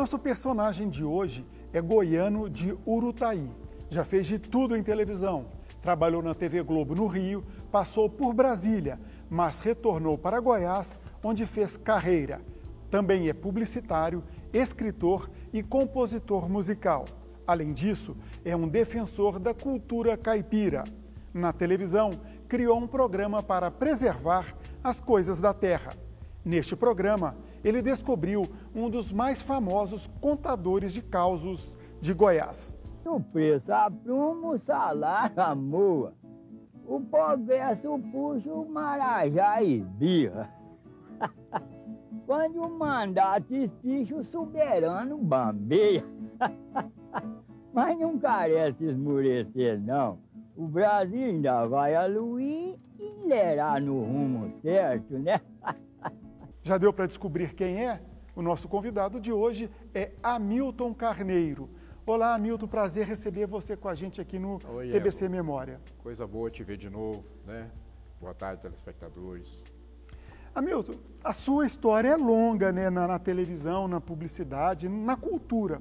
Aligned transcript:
nosso 0.00 0.18
personagem 0.18 0.88
de 0.88 1.04
hoje 1.04 1.44
é 1.74 1.80
goiano 1.82 2.48
de 2.48 2.74
Urutaí. 2.86 3.50
Já 3.90 4.02
fez 4.02 4.26
de 4.26 4.38
tudo 4.38 4.74
em 4.74 4.82
televisão. 4.82 5.48
Trabalhou 5.82 6.22
na 6.22 6.34
TV 6.34 6.62
Globo 6.62 6.94
no 6.94 7.06
Rio, 7.06 7.44
passou 7.70 8.08
por 8.08 8.32
Brasília, 8.32 8.98
mas 9.28 9.60
retornou 9.60 10.16
para 10.16 10.40
Goiás, 10.40 10.98
onde 11.22 11.44
fez 11.44 11.76
carreira. 11.76 12.40
Também 12.90 13.28
é 13.28 13.34
publicitário, 13.34 14.24
escritor 14.54 15.28
e 15.52 15.62
compositor 15.62 16.48
musical. 16.48 17.04
Além 17.46 17.70
disso, 17.70 18.16
é 18.42 18.56
um 18.56 18.66
defensor 18.66 19.38
da 19.38 19.52
cultura 19.52 20.16
caipira. 20.16 20.82
Na 21.34 21.52
televisão, 21.52 22.10
criou 22.48 22.78
um 22.78 22.86
programa 22.86 23.42
para 23.42 23.70
preservar 23.70 24.46
as 24.82 24.98
coisas 24.98 25.38
da 25.40 25.52
terra. 25.52 25.92
Neste 26.44 26.74
programa, 26.74 27.36
ele 27.62 27.82
descobriu 27.82 28.42
um 28.74 28.88
dos 28.88 29.12
mais 29.12 29.42
famosos 29.42 30.06
contadores 30.20 30.94
de 30.94 31.02
causos 31.02 31.76
de 32.00 32.14
Goiás. 32.14 32.74
O 33.04 33.20
preço 33.20 33.70
apruma, 33.72 34.52
o 34.52 34.58
salário 34.58 35.40
a 35.40 35.54
moa. 35.54 36.14
O 36.86 37.00
progresso 37.00 37.98
puxa 38.10 38.52
o 38.52 38.68
marajá 38.68 39.62
e 39.62 39.80
birra. 39.80 40.50
Quando 42.26 42.62
o 42.62 42.70
mandato 42.70 43.54
espicha, 43.54 44.16
o 44.16 44.24
soberano 44.24 45.18
bambeia. 45.18 46.04
Mas 47.72 47.98
não 47.98 48.18
carece 48.18 48.84
esmurecer, 48.84 49.80
não. 49.80 50.18
O 50.56 50.66
Brasil 50.66 51.22
ainda 51.22 51.66
vai 51.66 51.94
aluir 51.94 52.76
e 52.98 53.26
lerá 53.26 53.78
no 53.78 54.02
rumo 54.02 54.52
certo, 54.62 55.18
né? 55.18 55.40
Já 56.62 56.76
deu 56.76 56.92
para 56.92 57.06
descobrir 57.06 57.54
quem 57.54 57.86
é? 57.86 58.02
O 58.36 58.42
nosso 58.42 58.68
convidado 58.68 59.18
de 59.18 59.32
hoje 59.32 59.70
é 59.94 60.12
Hamilton 60.22 60.92
Carneiro. 60.92 61.70
Olá, 62.04 62.34
Hamilton, 62.34 62.66
prazer 62.66 63.06
receber 63.06 63.46
você 63.46 63.76
com 63.76 63.88
a 63.88 63.94
gente 63.94 64.20
aqui 64.20 64.38
no 64.38 64.58
Oi, 64.68 64.90
TBC 64.90 65.28
Memória. 65.28 65.80
Coisa 66.02 66.26
boa 66.26 66.50
te 66.50 66.62
ver 66.62 66.76
de 66.76 66.90
novo, 66.90 67.24
né? 67.46 67.70
Boa 68.20 68.34
tarde, 68.34 68.60
telespectadores. 68.60 69.64
Hamilton, 70.54 70.92
a 71.24 71.32
sua 71.32 71.64
história 71.64 72.08
é 72.08 72.16
longa, 72.16 72.70
né? 72.70 72.90
Na, 72.90 73.06
na 73.08 73.18
televisão, 73.18 73.88
na 73.88 74.00
publicidade, 74.00 74.86
na 74.86 75.16
cultura. 75.16 75.80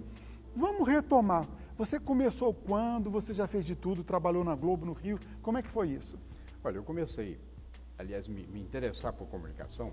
Vamos 0.55 0.87
retomar. 0.87 1.45
Você 1.77 1.99
começou 1.99 2.53
quando? 2.53 3.09
Você 3.09 3.33
já 3.33 3.47
fez 3.47 3.65
de 3.65 3.75
tudo, 3.75 4.01
trabalhou 4.01 4.45
na 4.45 4.55
Globo, 4.55 4.85
no 4.85 4.93
Rio. 4.93 5.19
Como 5.41 5.57
é 5.57 5.61
que 5.61 5.69
foi 5.69 5.89
isso? 5.89 6.17
Olha, 6.63 6.77
eu 6.77 6.83
comecei, 6.83 7.37
aliás, 7.97 8.29
me, 8.29 8.47
me 8.47 8.61
interessar 8.61 9.11
por 9.11 9.27
comunicação 9.27 9.91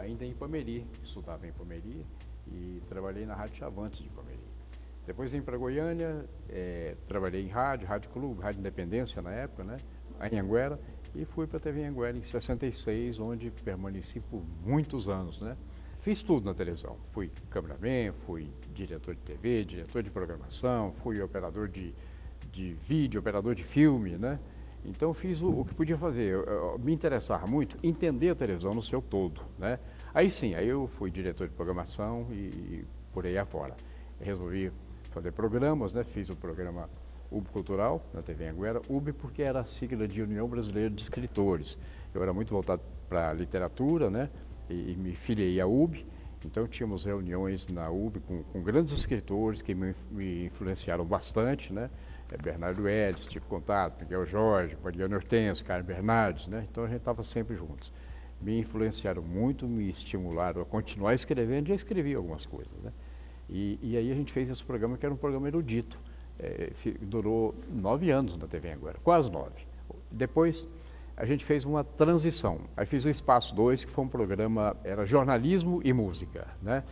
ainda 0.00 0.24
em 0.24 0.32
Pameri, 0.32 0.86
estudava 1.02 1.46
em 1.46 1.52
Pameri 1.52 2.06
e 2.46 2.82
trabalhei 2.88 3.26
na 3.26 3.34
Rádio 3.34 3.56
Chavantes 3.56 4.00
de 4.00 4.08
Pameri. 4.08 4.38
Depois 5.06 5.32
vim 5.32 5.40
para 5.40 5.56
Goiânia, 5.56 6.24
é, 6.48 6.94
trabalhei 7.06 7.42
em 7.42 7.48
rádio, 7.48 7.88
Rádio 7.88 8.10
Clube, 8.10 8.42
Rádio 8.42 8.60
Independência 8.60 9.20
na 9.20 9.32
época, 9.32 9.64
né, 9.64 9.76
em 10.30 10.38
Anguera, 10.38 10.78
e 11.14 11.24
fui 11.24 11.46
para 11.46 11.56
a 11.56 11.60
TV 11.60 11.84
Anguera 11.84 12.16
em 12.16 12.22
66, 12.22 13.18
onde 13.18 13.50
permaneci 13.50 14.20
por 14.20 14.42
muitos 14.64 15.08
anos, 15.08 15.40
né. 15.40 15.56
Fiz 16.00 16.22
tudo 16.22 16.46
na 16.46 16.54
televisão. 16.54 16.96
Fui 17.12 17.30
cameraman, 17.50 18.12
fui 18.24 18.50
diretor 18.72 19.14
de 19.14 19.20
TV, 19.20 19.64
diretor 19.64 20.02
de 20.02 20.10
programação, 20.10 20.94
fui 21.02 21.20
operador 21.20 21.68
de, 21.68 21.94
de 22.50 22.72
vídeo, 22.74 23.20
operador 23.20 23.54
de 23.54 23.64
filme, 23.64 24.16
né. 24.16 24.38
Então 24.84 25.12
fiz 25.12 25.42
o, 25.42 25.60
o 25.60 25.64
que 25.64 25.74
podia 25.74 25.98
fazer. 25.98 26.24
Eu, 26.24 26.44
eu, 26.44 26.78
me 26.78 26.92
interessava 26.92 27.46
muito 27.46 27.76
entender 27.82 28.30
a 28.30 28.34
televisão 28.34 28.72
no 28.72 28.82
seu 28.82 29.02
todo, 29.02 29.42
né? 29.58 29.78
Aí 30.12 30.30
sim, 30.30 30.54
aí 30.54 30.68
eu 30.68 30.88
fui 30.98 31.10
diretor 31.10 31.48
de 31.48 31.54
programação 31.54 32.26
e, 32.30 32.34
e 32.34 32.84
por 33.12 33.24
aí 33.24 33.38
afora. 33.38 33.74
resolvi 34.20 34.72
fazer 35.10 35.32
programas, 35.32 35.92
né? 35.92 36.04
Fiz 36.04 36.28
o 36.28 36.36
programa 36.36 36.88
UB 37.30 37.48
Cultural 37.48 38.04
na 38.12 38.20
TV 38.20 38.48
Anguera, 38.48 38.80
UB 38.88 39.12
porque 39.12 39.42
era 39.42 39.60
a 39.60 39.64
sigla 39.64 40.06
de 40.06 40.22
União 40.22 40.48
Brasileira 40.48 40.90
de 40.90 41.02
Escritores. 41.02 41.78
Eu 42.12 42.22
era 42.22 42.32
muito 42.32 42.52
voltado 42.52 42.82
para 43.08 43.32
literatura, 43.32 44.10
né? 44.10 44.28
E, 44.68 44.92
e, 44.92 44.96
me 44.96 45.14
filiei 45.14 45.60
à 45.60 45.66
UB. 45.66 46.04
Então 46.44 46.66
tínhamos 46.66 47.04
reuniões 47.04 47.68
na 47.68 47.90
UB 47.90 48.20
com, 48.20 48.42
com 48.44 48.62
grandes 48.62 48.92
escritores 48.92 49.62
que 49.62 49.74
me, 49.74 49.94
me 50.10 50.46
influenciaram 50.46 51.04
bastante, 51.04 51.72
né? 51.72 51.90
é 52.32 52.36
Bernardo 52.36 52.88
Edson, 52.88 53.28
tive 53.28 53.44
contato, 53.46 54.02
Miguel 54.02 54.24
Jorge, 54.24 54.76
Mariano 54.82 55.16
Hortense, 55.16 55.64
Carlos 55.64 55.86
Bernardes, 55.86 56.46
né? 56.46 56.66
Então 56.70 56.84
a 56.84 56.86
gente 56.86 56.98
estava 56.98 57.22
sempre 57.22 57.56
juntos. 57.56 57.92
Me 58.40 58.58
influenciaram 58.58 59.22
muito, 59.22 59.66
me 59.66 59.88
estimularam 59.88 60.62
a 60.62 60.64
continuar 60.64 61.14
escrevendo, 61.14 61.68
já 61.68 61.74
escrevi 61.74 62.14
algumas 62.14 62.46
coisas, 62.46 62.72
né? 62.82 62.92
E, 63.48 63.78
e 63.82 63.96
aí 63.96 64.10
a 64.10 64.14
gente 64.14 64.32
fez 64.32 64.48
esse 64.48 64.64
programa 64.64 64.96
que 64.96 65.04
era 65.04 65.12
um 65.14 65.18
programa 65.18 65.48
erudito. 65.48 65.98
É, 66.38 66.72
durou 67.02 67.54
nove 67.70 68.10
anos 68.10 68.36
na 68.36 68.46
TV 68.46 68.72
agora, 68.72 68.98
quase 69.02 69.30
nove. 69.30 69.66
Depois 70.10 70.66
a 71.16 71.26
gente 71.26 71.44
fez 71.44 71.64
uma 71.64 71.84
transição. 71.84 72.60
Aí 72.76 72.86
fiz 72.86 73.04
o 73.04 73.10
Espaço 73.10 73.54
2, 73.54 73.84
que 73.84 73.90
foi 73.90 74.04
um 74.04 74.08
programa, 74.08 74.74
era 74.82 75.04
jornalismo 75.04 75.82
e 75.84 75.92
música, 75.92 76.46
né? 76.62 76.82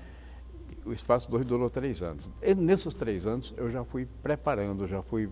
o 0.84 0.92
Espaço 0.92 1.30
2 1.30 1.44
durou 1.44 1.68
três 1.68 2.02
anos. 2.02 2.30
E 2.42 2.54
nesses 2.54 2.94
três 2.94 3.26
anos 3.26 3.54
eu 3.56 3.70
já 3.70 3.84
fui 3.84 4.06
preparando, 4.22 4.88
já 4.88 5.02
fui 5.02 5.30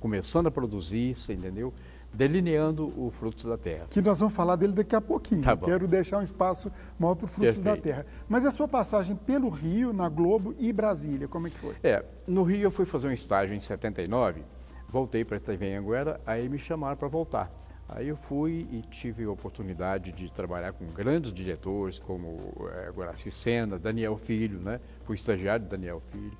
começando 0.00 0.48
a 0.48 0.50
produzir, 0.50 1.16
você 1.16 1.32
entendeu? 1.32 1.72
Delineando 2.12 2.92
o 2.96 3.10
Frutos 3.10 3.44
da 3.44 3.56
Terra. 3.56 3.86
Que 3.88 4.02
nós 4.02 4.18
vamos 4.20 4.34
falar 4.34 4.56
dele 4.56 4.72
daqui 4.72 4.94
a 4.94 5.00
pouquinho. 5.00 5.42
Tá 5.42 5.56
Quero 5.56 5.88
deixar 5.88 6.18
um 6.18 6.22
espaço 6.22 6.70
maior 6.98 7.14
para 7.14 7.24
o 7.24 7.28
Frutos 7.28 7.56
Perfeito. 7.56 7.76
da 7.76 7.82
Terra. 7.82 8.06
Mas 8.28 8.44
a 8.44 8.50
sua 8.50 8.68
passagem 8.68 9.16
pelo 9.16 9.48
Rio, 9.48 9.92
na 9.92 10.08
Globo 10.08 10.54
e 10.58 10.72
Brasília, 10.72 11.26
como 11.26 11.46
é 11.46 11.50
que 11.50 11.58
foi? 11.58 11.74
É, 11.82 12.04
no 12.26 12.42
Rio 12.42 12.62
eu 12.62 12.70
fui 12.70 12.84
fazer 12.84 13.08
um 13.08 13.12
estágio 13.12 13.54
em 13.54 13.60
79, 13.60 14.42
voltei 14.88 15.24
para 15.24 15.38
a 15.38 15.40
TV 15.40 15.74
Anguera, 15.74 16.20
aí 16.26 16.48
me 16.48 16.58
chamaram 16.58 16.96
para 16.96 17.08
voltar. 17.08 17.48
Aí 17.88 18.08
eu 18.08 18.16
fui 18.16 18.66
e 18.70 18.82
tive 18.90 19.24
a 19.24 19.30
oportunidade 19.30 20.12
de 20.12 20.30
trabalhar 20.32 20.72
com 20.72 20.86
grandes 20.86 21.32
diretores 21.32 21.98
como 21.98 22.38
é, 22.74 22.90
Guaraci 22.90 23.30
Sena, 23.30 23.78
Daniel 23.78 24.16
Filho, 24.16 24.58
né? 24.58 24.80
Fui 25.02 25.14
estagiário 25.14 25.64
de 25.64 25.70
Daniel 25.70 26.00
Filho. 26.10 26.36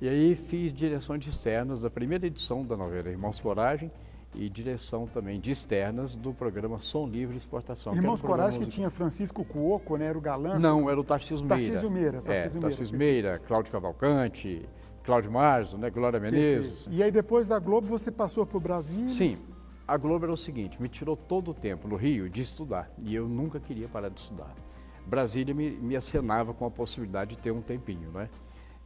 E 0.00 0.08
aí 0.08 0.36
fiz 0.36 0.72
direção 0.72 1.16
de 1.16 1.30
externas 1.30 1.80
da 1.80 1.90
primeira 1.90 2.26
edição 2.26 2.64
da 2.64 2.76
novela 2.76 3.08
Irmãos 3.08 3.40
Coragem 3.40 3.90
e 4.36 4.48
direção 4.48 5.06
também 5.06 5.40
de 5.40 5.50
externas 5.50 6.14
do 6.14 6.32
programa 6.32 6.78
Som 6.78 7.06
Livre 7.06 7.36
Exportação. 7.36 7.94
Irmãos 7.94 8.20
que 8.20 8.26
Coragem 8.26 8.60
que 8.60 8.66
tinha 8.66 8.90
Francisco 8.90 9.44
Cuoco, 9.44 9.96
né? 9.96 10.06
Era 10.06 10.18
o 10.18 10.20
galã? 10.20 10.58
Não, 10.58 10.90
era 10.90 11.00
o 11.00 11.04
Tarcísio 11.04 11.44
Meira. 11.44 11.64
Tarcísio 11.64 11.90
Meira, 11.90 12.22
Tarcísio 12.22 12.32
é, 12.32 12.60
Meira. 12.60 12.60
Tarcísio 12.60 12.98
Meira, 12.98 13.38
Cláudio 13.38 13.72
Cavalcante, 13.72 14.68
Cláudio 15.02 15.32
Marzo, 15.32 15.78
né? 15.78 15.88
Glória 15.90 16.20
Menezes. 16.20 16.72
Perfeito. 16.72 16.98
E 16.98 17.02
aí 17.02 17.10
depois 17.10 17.48
da 17.48 17.58
Globo 17.58 17.86
você 17.86 18.10
passou 18.10 18.44
para 18.44 18.58
o 18.58 18.60
Brasil? 18.60 19.08
Sim, 19.08 19.38
a 19.88 19.96
Globo 19.96 20.24
era 20.24 20.32
o 20.32 20.36
seguinte, 20.36 20.80
me 20.80 20.88
tirou 20.88 21.16
todo 21.16 21.52
o 21.52 21.54
tempo 21.54 21.88
no 21.88 21.96
Rio 21.96 22.28
de 22.28 22.42
estudar 22.42 22.90
e 22.98 23.14
eu 23.14 23.28
nunca 23.28 23.58
queria 23.58 23.88
parar 23.88 24.08
de 24.08 24.20
estudar. 24.20 24.54
Brasília 25.06 25.54
me, 25.54 25.70
me 25.70 25.94
acenava 25.94 26.52
com 26.52 26.66
a 26.66 26.70
possibilidade 26.70 27.36
de 27.36 27.42
ter 27.42 27.52
um 27.52 27.62
tempinho, 27.62 28.10
né? 28.10 28.28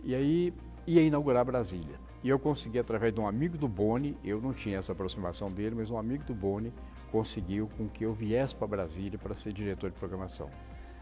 E 0.03 0.15
aí 0.15 0.53
ia 0.87 1.03
inaugurar 1.03 1.45
Brasília. 1.45 1.99
E 2.23 2.29
eu 2.29 2.39
consegui, 2.39 2.79
através 2.79 3.13
de 3.15 3.21
um 3.21 3.27
amigo 3.27 3.57
do 3.57 3.69
Boni, 3.69 4.17
eu 4.25 4.41
não 4.41 4.53
tinha 4.53 4.79
essa 4.79 4.93
aproximação 4.93 5.51
dele, 5.51 5.75
mas 5.77 5.91
um 5.91 5.99
amigo 5.99 6.25
do 6.25 6.35
Boni 6.35 6.73
conseguiu 7.11 7.69
com 7.77 7.89
que 7.89 8.05
eu 8.05 8.13
viesse 8.13 8.55
para 8.55 8.67
Brasília 8.67 9.19
para 9.19 9.35
ser 9.35 9.53
diretor 9.53 9.91
de 9.91 9.97
programação. 9.97 10.51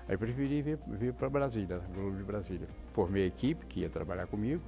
Aí 0.09 0.17
preferi 0.17 0.63
vir, 0.63 0.79
vir 0.89 1.13
para 1.13 1.29
Brasília, 1.29 1.81
Globo 1.95 2.17
de 2.17 2.23
Brasília. 2.23 2.69
Formei 2.93 3.25
a 3.25 3.27
equipe 3.27 3.67
que 3.67 3.81
ia 3.81 3.91
trabalhar 3.91 4.27
comigo, 4.27 4.63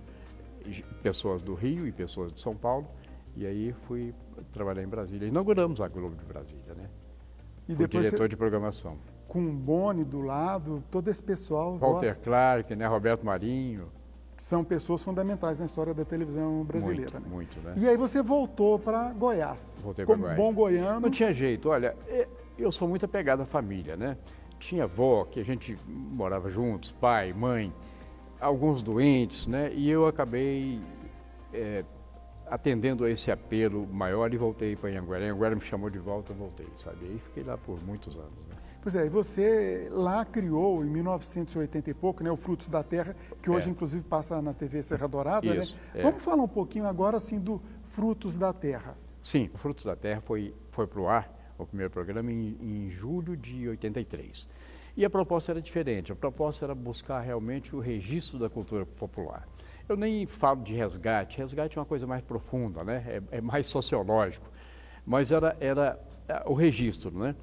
pessoas 1.02 1.42
do 1.42 1.54
Rio 1.54 1.86
e 1.86 1.92
pessoas 1.92 2.32
de 2.32 2.40
São 2.40 2.54
Paulo, 2.54 2.86
e 3.34 3.46
aí 3.46 3.72
fui 3.86 4.14
trabalhar 4.52 4.82
em 4.82 4.88
Brasília. 4.88 5.28
Inauguramos 5.28 5.80
a 5.80 5.88
Globo 5.88 6.16
de 6.16 6.24
Brasília, 6.24 6.74
né? 6.74 6.90
E 7.68 7.74
depois 7.74 8.04
diretor 8.04 8.24
você... 8.24 8.28
de 8.28 8.36
programação. 8.36 8.98
Com 9.28 9.46
o 9.46 9.52
Boni 9.52 10.04
do 10.04 10.20
lado, 10.20 10.82
todo 10.90 11.08
esse 11.08 11.22
pessoal. 11.22 11.78
Walter 11.78 12.18
Clark, 12.20 12.74
né? 12.74 12.86
Roberto 12.86 13.24
Marinho. 13.24 13.88
São 14.40 14.64
pessoas 14.64 15.02
fundamentais 15.02 15.58
na 15.58 15.66
história 15.66 15.92
da 15.92 16.02
televisão 16.02 16.64
brasileira. 16.64 17.20
Muito, 17.20 17.20
né? 17.20 17.28
muito, 17.30 17.60
né? 17.60 17.74
E 17.76 17.86
aí 17.86 17.94
você 17.94 18.22
voltou 18.22 18.78
para 18.78 19.12
Goiás. 19.12 19.82
Voltei 19.84 20.06
para 20.06 20.16
Goiás. 20.16 20.34
bom 20.34 20.54
goiano. 20.54 20.98
Não 20.98 21.10
tinha 21.10 21.30
jeito. 21.30 21.68
Olha, 21.68 21.94
é, 22.08 22.26
eu 22.58 22.72
sou 22.72 22.88
muito 22.88 23.04
apegado 23.04 23.42
à 23.42 23.44
família, 23.44 23.98
né? 23.98 24.16
Tinha 24.58 24.84
avó, 24.84 25.26
que 25.26 25.40
a 25.40 25.44
gente 25.44 25.78
morava 25.86 26.48
juntos, 26.48 26.90
pai, 26.90 27.34
mãe, 27.34 27.70
alguns 28.40 28.82
doentes, 28.82 29.46
né? 29.46 29.74
E 29.74 29.90
eu 29.90 30.06
acabei 30.06 30.80
é, 31.52 31.84
atendendo 32.46 33.04
a 33.04 33.10
esse 33.10 33.30
apelo 33.30 33.86
maior 33.92 34.32
e 34.32 34.38
voltei 34.38 34.74
para 34.74 34.88
Anguera. 34.88 35.30
Anguera 35.30 35.54
me 35.54 35.60
chamou 35.60 35.90
de 35.90 35.98
volta, 35.98 36.32
voltei, 36.32 36.66
sabe? 36.78 37.04
E 37.04 37.08
aí 37.10 37.18
fiquei 37.18 37.42
lá 37.44 37.58
por 37.58 37.78
muitos 37.84 38.18
anos. 38.18 38.32
Né? 38.48 38.59
Pois 38.82 38.96
é, 38.96 39.04
e 39.04 39.08
você 39.10 39.88
lá 39.90 40.24
criou 40.24 40.82
em 40.82 40.88
1980 40.88 41.90
e 41.90 41.94
pouco, 41.94 42.24
né, 42.24 42.30
o 42.30 42.36
Frutos 42.36 42.66
da 42.66 42.82
Terra, 42.82 43.14
que 43.42 43.50
hoje 43.50 43.68
é. 43.68 43.70
inclusive 43.70 44.02
passa 44.04 44.40
na 44.40 44.54
TV 44.54 44.82
Serra 44.82 45.06
Dourada, 45.06 45.46
Isso, 45.54 45.76
né? 45.94 46.00
É. 46.00 46.02
Vamos 46.02 46.22
falar 46.22 46.42
um 46.42 46.48
pouquinho 46.48 46.86
agora 46.86 47.18
assim 47.18 47.38
do 47.38 47.60
Frutos 47.84 48.36
da 48.36 48.52
Terra. 48.52 48.96
Sim, 49.22 49.50
o 49.52 49.58
Frutos 49.58 49.84
da 49.84 49.94
Terra 49.94 50.22
foi 50.22 50.54
foi 50.70 50.86
para 50.86 51.00
o 51.00 51.08
ar, 51.08 51.54
o 51.58 51.66
primeiro 51.66 51.90
programa 51.90 52.32
em, 52.32 52.56
em 52.60 52.90
julho 52.90 53.36
de 53.36 53.68
83. 53.68 54.48
E 54.96 55.04
a 55.04 55.10
proposta 55.10 55.52
era 55.52 55.60
diferente, 55.60 56.10
a 56.10 56.16
proposta 56.16 56.64
era 56.64 56.74
buscar 56.74 57.20
realmente 57.20 57.76
o 57.76 57.80
registro 57.80 58.38
da 58.38 58.48
cultura 58.48 58.86
popular. 58.86 59.46
Eu 59.88 59.96
nem 59.96 60.24
falo 60.26 60.62
de 60.62 60.72
resgate, 60.72 61.36
resgate 61.36 61.76
é 61.76 61.80
uma 61.80 61.86
coisa 61.86 62.06
mais 62.06 62.22
profunda, 62.22 62.82
né? 62.82 63.20
é, 63.30 63.38
é 63.38 63.40
mais 63.40 63.66
sociológico, 63.66 64.48
mas 65.04 65.30
era, 65.30 65.56
era 65.60 65.98
é, 66.28 66.42
o 66.46 66.54
registro. 66.54 67.10
Né? 67.10 67.34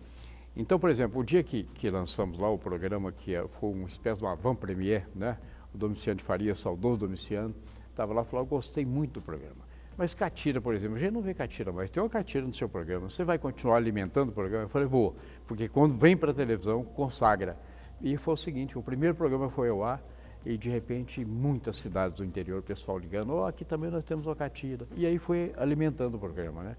Então, 0.56 0.80
por 0.80 0.90
exemplo, 0.90 1.22
o 1.22 1.24
dia 1.24 1.44
que, 1.44 1.64
que 1.64 1.90
lançamos 1.90 2.40
lá 2.40 2.50
o 2.50 2.58
programa, 2.58 3.12
que 3.12 3.36
é, 3.36 3.48
foi 3.48 3.72
uma 3.72 3.88
espécie 3.88 4.20
de 4.20 4.26
uma 4.26 4.34
avant-première, 4.34 5.06
né? 5.16 5.38
o 5.74 5.78
Domiciano 5.78 6.18
de 6.18 6.24
Faria, 6.24 6.56
saudoso 6.56 6.98
Domiciano, 7.00 7.54
estava 7.90 8.14
lá 8.14 8.22
e 8.22 8.26
falou, 8.26 8.46
gostei 8.46 8.86
muito 8.86 9.14
do 9.14 9.22
programa. 9.22 9.68
Mas 9.98 10.14
catira, 10.14 10.62
por 10.62 10.76
exemplo, 10.76 10.96
a 10.96 11.00
gente 11.00 11.12
não 11.12 11.22
vê 11.22 11.34
catira 11.34 11.72
mais, 11.72 11.90
tem 11.90 12.02
uma 12.02 12.10
catira 12.10 12.46
no 12.46 12.54
seu 12.54 12.70
programa, 12.70 13.10
você 13.10 13.24
vai 13.24 13.40
continuar 13.40 13.78
alimentando 13.78 14.30
o 14.30 14.32
programa? 14.32 14.66
Eu 14.66 14.70
falei, 14.70 14.88
vou, 14.88 15.16
porque 15.48 15.68
quando 15.68 15.98
vem 15.98 16.16
para 16.16 16.32
a 16.32 16.34
televisão, 16.34 16.84
consagra. 16.84 17.58
E 18.00 18.16
foi 18.16 18.36
o 18.36 18.38
seguinte, 18.38 18.78
o 18.78 18.84
primeiro 18.84 19.16
programa 19.16 19.50
foi 19.50 19.70
ao 19.70 19.84
ar, 19.84 20.02
e 20.46 20.58
de 20.58 20.70
repente 20.70 21.26
muitas 21.26 21.78
cidades 21.78 22.18
do 22.18 22.24
interior, 22.24 22.60
o 22.60 22.64
pessoal 22.64 22.98
ligando, 22.98 23.34
oh, 23.34 23.46
aqui 23.46 23.66
também 23.66 23.90
nós 23.90 24.04
temos 24.04 24.28
uma 24.28 24.36
catira. 24.36 24.88
E 24.96 25.06
aí 25.06 25.18
foi 25.18 25.52
alimentando 25.58 26.16
o 26.16 26.20
programa, 26.20 26.64
né? 26.64 26.78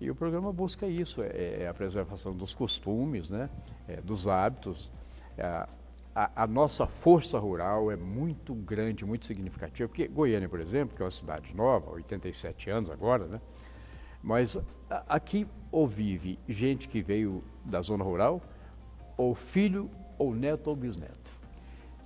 E 0.00 0.10
o 0.10 0.14
programa 0.14 0.52
busca 0.52 0.86
isso, 0.86 1.22
é, 1.22 1.62
é 1.62 1.68
a 1.68 1.74
preservação 1.74 2.32
dos 2.32 2.54
costumes, 2.54 3.28
né? 3.28 3.50
É, 3.88 4.00
dos 4.00 4.28
hábitos, 4.28 4.90
é, 5.36 5.66
a, 6.14 6.30
a, 6.34 6.46
nossa 6.46 6.86
força 6.86 7.38
rural 7.38 7.90
é 7.90 7.96
muito 7.96 8.54
grande, 8.54 9.04
muito 9.04 9.26
significativa, 9.26 9.88
porque 9.88 10.06
Goiânia, 10.06 10.48
por 10.48 10.60
exemplo, 10.60 10.96
que 10.96 11.02
é 11.02 11.04
uma 11.04 11.10
cidade 11.10 11.54
nova, 11.54 11.90
87 11.92 12.70
anos 12.70 12.90
agora, 12.90 13.26
né? 13.26 13.40
Mas 14.22 14.56
a, 14.90 15.04
aqui 15.08 15.46
ou 15.70 15.86
vive 15.86 16.38
gente 16.48 16.88
que 16.88 17.02
veio 17.02 17.42
da 17.64 17.80
zona 17.82 18.04
rural, 18.04 18.40
ou 19.16 19.34
filho, 19.34 19.90
ou 20.16 20.34
neto, 20.34 20.68
ou 20.68 20.76
bisneto. 20.76 21.32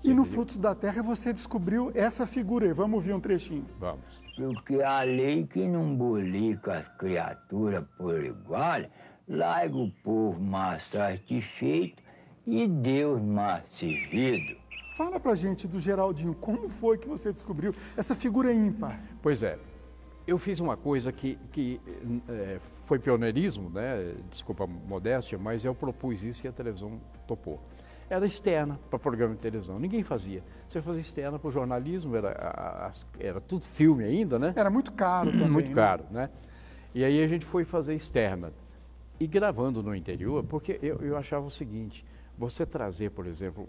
E 0.05 0.13
no 0.13 0.25
Frutos 0.25 0.57
da 0.57 0.75
Terra 0.75 1.03
você 1.03 1.33
descobriu 1.33 1.93
essa 1.95 2.27
figura 2.27 2.67
aí. 2.67 2.73
Vamos 2.73 2.97
ouvir 2.97 3.13
um 3.13 3.21
trechinho. 3.21 3.67
Vamos. 3.79 4.22
Porque 4.37 4.83
a 4.83 5.03
lei 5.03 5.47
que 5.47 5.67
não 5.67 5.95
bolica 5.95 6.79
as 6.79 6.89
criaturas 6.97 7.85
por 7.97 8.25
igual, 8.25 8.83
larga 9.29 9.77
o 9.77 9.91
povo 10.03 10.41
mais 10.41 10.85
satisfeito 10.87 12.03
e 12.47 12.67
Deus 12.67 13.21
mais 13.23 13.65
servido. 13.75 14.57
Fala 14.97 15.19
pra 15.19 15.35
gente 15.35 15.67
do 15.67 15.79
Geraldinho, 15.79 16.35
como 16.35 16.69
foi 16.69 16.99
que 16.99 17.09
você 17.09 17.33
descobriu 17.33 17.75
essa 17.97 18.15
figura 18.15 18.53
ímpar? 18.53 19.01
Pois 19.23 19.43
é, 19.43 19.59
eu 20.27 20.39
fiz 20.39 20.61
uma 20.61 20.77
coisa 20.77 21.11
que, 21.11 21.37
que 21.51 21.81
é, 22.29 22.61
foi 22.85 22.99
pioneirismo, 22.99 23.71
né? 23.71 24.15
desculpa 24.31 24.65
a 24.65 24.67
modéstia, 24.67 25.39
mas 25.39 25.65
eu 25.65 25.75
propus 25.75 26.23
isso 26.23 26.47
e 26.47 26.49
a 26.49 26.53
televisão 26.53 27.01
topou. 27.27 27.61
Era 28.13 28.27
externa 28.27 28.79
para 28.91 28.99
programa 28.99 29.35
de 29.35 29.41
televisão, 29.41 29.79
ninguém 29.79 30.03
fazia. 30.03 30.43
Você 30.69 30.83
fazia 30.83 31.01
externa 31.01 31.39
para 31.39 31.49
o 31.49 31.51
jornalismo, 31.51 32.15
era, 32.15 32.93
era 33.19 33.41
tudo 33.41 33.65
filme 33.65 34.05
ainda, 34.05 34.39
né? 34.39 34.53
Era 34.55 34.69
muito 34.69 34.93
caro 34.93 35.33
também. 35.33 35.49
muito 35.49 35.71
né? 35.71 35.75
caro, 35.75 36.05
né? 36.11 36.29
E 36.95 37.03
aí 37.05 37.25
a 37.25 37.27
gente 37.27 37.47
foi 37.47 37.65
fazer 37.65 37.95
externa. 37.95 38.53
E 39.19 39.27
gravando 39.27 39.83
no 39.83 39.97
interior, 39.97 40.45
porque 40.45 40.79
eu, 40.83 40.99
eu 40.99 41.17
achava 41.17 41.47
o 41.47 41.51
seguinte, 41.51 42.05
você 42.37 42.67
trazer, 42.67 43.13
por 43.13 43.25
exemplo, 43.27 43.67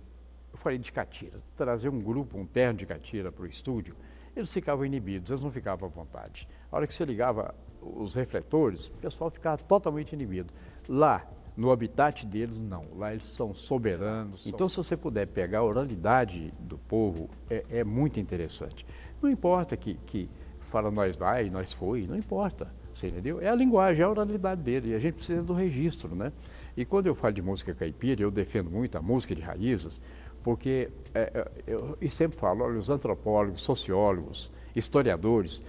eu 0.51 0.57
falei 0.57 0.77
de 0.77 0.91
catira, 0.91 1.39
trazer 1.55 1.87
um 1.87 2.01
grupo, 2.01 2.37
um 2.37 2.45
terno 2.45 2.77
de 2.79 2.85
catira 2.85 3.31
para 3.31 3.43
o 3.43 3.47
estúdio, 3.47 3.95
eles 4.35 4.53
ficavam 4.53 4.85
inibidos, 4.85 5.31
eles 5.31 5.41
não 5.41 5.51
ficavam 5.51 5.87
à 5.87 5.89
vontade. 5.89 6.49
A 6.69 6.75
hora 6.75 6.85
que 6.85 6.93
você 6.93 7.05
ligava 7.05 7.55
os 7.81 8.13
refletores, 8.13 8.87
o 8.87 8.97
pessoal 8.97 9.31
ficava 9.31 9.57
totalmente 9.57 10.11
inibido. 10.11 10.53
Lá, 10.89 11.25
no 11.55 11.71
habitat 11.71 12.25
deles, 12.25 12.59
não. 12.59 12.85
Lá 12.95 13.13
eles 13.13 13.25
são 13.25 13.53
soberanos. 13.53 14.45
Então, 14.45 14.67
se 14.67 14.77
você 14.77 14.97
puder 14.97 15.27
pegar 15.27 15.59
a 15.59 15.63
oralidade 15.63 16.51
do 16.59 16.77
povo, 16.77 17.29
é, 17.49 17.63
é 17.69 17.83
muito 17.83 18.19
interessante. 18.19 18.85
Não 19.21 19.29
importa 19.29 19.77
que, 19.77 19.95
que 20.05 20.29
fala 20.71 20.89
nós 20.89 21.15
vai, 21.15 21.49
nós 21.49 21.71
foi, 21.71 22.07
não 22.07 22.17
importa. 22.17 22.73
Você 22.93 23.07
entendeu? 23.07 23.41
É 23.41 23.49
a 23.49 23.55
linguagem, 23.55 24.01
é 24.01 24.05
a 24.05 24.09
oralidade 24.09 24.61
dele. 24.61 24.89
E 24.91 24.95
a 24.95 24.99
gente 24.99 25.15
precisa 25.15 25.43
do 25.43 25.53
registro, 25.53 26.15
né? 26.15 26.31
E 26.75 26.83
quando 26.85 27.07
eu 27.07 27.15
falo 27.15 27.33
de 27.33 27.41
música 27.41 27.73
caipira, 27.73 28.21
eu 28.21 28.31
defendo 28.31 28.69
muito 28.69 28.97
a 28.97 29.01
música 29.01 29.35
de 29.35 29.41
raízes, 29.41 30.01
porque 30.43 30.89
é, 31.13 31.31
é 31.33 31.51
eu, 31.67 31.97
eu 32.01 32.11
sempre 32.11 32.37
falo, 32.37 32.63
olha, 32.63 32.79
os 32.79 32.89
antropólogos, 32.89 33.61
sociólogos, 33.61 34.51
historiadores, 34.75 35.61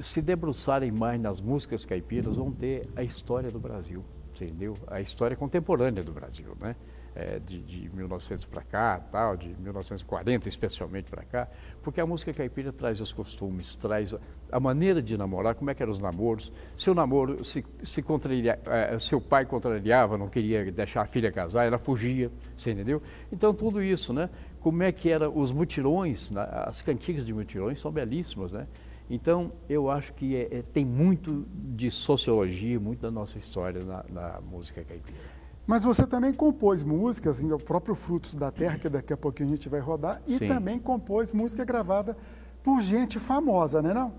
se 0.00 0.22
debruçarem 0.22 0.90
mais 0.90 1.20
nas 1.20 1.40
músicas 1.40 1.84
caipiras, 1.84 2.36
vão 2.36 2.50
ter 2.50 2.88
a 2.96 3.02
história 3.02 3.50
do 3.50 3.58
Brasil, 3.58 4.02
entendeu? 4.44 4.74
A 4.86 5.00
história 5.00 5.36
contemporânea 5.36 6.02
do 6.02 6.12
Brasil, 6.12 6.56
né? 6.60 6.76
é, 7.14 7.38
de, 7.38 7.60
de 7.60 7.94
1900 7.94 8.44
para 8.46 8.62
cá, 8.62 9.00
tal, 9.10 9.36
de 9.36 9.48
1940 9.60 10.48
especialmente 10.48 11.10
para 11.10 11.22
cá, 11.22 11.48
porque 11.82 12.00
a 12.00 12.06
música 12.06 12.32
caipira 12.32 12.72
traz 12.72 13.00
os 13.00 13.12
costumes, 13.12 13.74
traz 13.76 14.14
a, 14.50 14.60
maneira 14.60 15.02
de 15.02 15.16
namorar, 15.16 15.54
como 15.54 15.70
é 15.70 15.74
que 15.74 15.82
eram 15.82 15.92
os 15.92 15.98
namoros, 15.98 16.52
se 16.76 16.88
o 16.90 16.94
namoro, 16.94 17.44
se, 17.44 17.64
se 17.82 18.02
contraria, 18.02 18.58
é, 18.66 18.98
seu 18.98 19.20
pai 19.20 19.44
contrariava, 19.44 20.16
não 20.16 20.28
queria 20.28 20.70
deixar 20.70 21.02
a 21.02 21.06
filha 21.06 21.30
casar, 21.30 21.66
ela 21.66 21.78
fugia, 21.78 22.30
você 22.56 22.72
entendeu? 22.72 23.02
Então 23.30 23.52
tudo 23.52 23.82
isso, 23.82 24.12
né? 24.12 24.30
Como 24.60 24.82
é 24.82 24.92
que 24.92 25.10
eram 25.10 25.36
os 25.36 25.50
mutirões, 25.52 26.30
né? 26.30 26.46
as 26.50 26.80
cantigas 26.80 27.26
de 27.26 27.34
mutirões 27.34 27.80
são 27.80 27.90
belíssimas, 27.90 28.52
né? 28.52 28.66
Então, 29.12 29.52
eu 29.68 29.90
acho 29.90 30.14
que 30.14 30.34
é, 30.34 30.48
é, 30.50 30.62
tem 30.62 30.86
muito 30.86 31.46
de 31.52 31.90
sociologia, 31.90 32.80
muito 32.80 33.00
da 33.00 33.10
nossa 33.10 33.36
história 33.36 33.84
na, 33.84 34.02
na 34.08 34.40
música 34.40 34.82
caipira. 34.82 35.18
Mas 35.66 35.84
você 35.84 36.06
também 36.06 36.32
compôs 36.32 36.82
músicas, 36.82 37.42
o 37.42 37.58
próprio 37.58 37.94
Frutos 37.94 38.34
da 38.34 38.50
Terra, 38.50 38.78
que 38.78 38.88
daqui 38.88 39.12
a 39.12 39.16
pouquinho 39.16 39.50
a 39.50 39.54
gente 39.54 39.68
vai 39.68 39.80
rodar, 39.80 40.22
e 40.26 40.38
Sim. 40.38 40.48
também 40.48 40.78
compôs 40.78 41.30
música 41.30 41.62
gravada 41.62 42.16
por 42.62 42.80
gente 42.80 43.20
famosa, 43.20 43.82
né 43.82 43.92
não? 43.92 44.14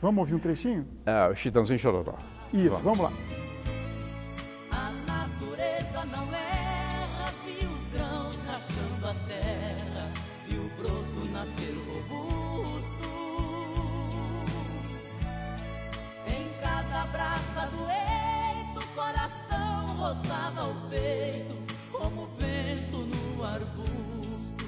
Vamos 0.00 0.20
ouvir 0.20 0.36
um 0.36 0.38
trechinho? 0.38 0.86
É, 1.04 1.26
o 1.26 1.34
Chitãozinho 1.34 1.80
Chororó. 1.80 2.14
Isso, 2.54 2.76
vamos, 2.76 2.82
vamos 2.82 3.00
lá. 3.00 3.12
A 4.70 4.92
natureza 5.04 6.04
não 6.12 6.32
erra, 6.32 7.34
vi 7.44 7.66
os 7.66 7.98
grãos 7.98 8.36
rachando 8.46 9.04
a 9.04 9.14
terra 9.26 10.12
e 10.48 10.54
o 10.54 10.70
broto 10.80 11.28
nascer 11.32 11.74
robusto. 11.74 12.37
Em 17.08 17.12
cada 17.12 17.12
braça 17.12 17.70
do 17.70 17.84
eito, 17.90 18.86
coração 18.94 19.96
roçava 19.96 20.70
o 20.70 20.90
peito 20.90 21.54
como 21.90 22.28
vento 22.38 22.98
no 22.98 23.44
arbusto. 23.44 24.64